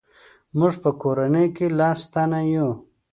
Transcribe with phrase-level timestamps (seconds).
[0.57, 2.69] موږ په کورنۍ کې لس تنه یو.